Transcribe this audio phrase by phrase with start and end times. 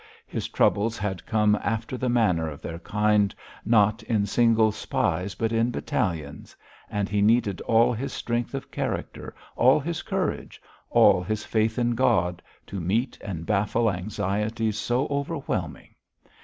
[0.25, 5.51] His troubles had come after the manner of their kind, 'not in single spies, but
[5.51, 6.55] in battalions,'
[6.89, 10.59] and he needed all his strength of character, all his courage,
[10.89, 15.93] all his faith in God, to meet and baffle anxieties so overwhelming.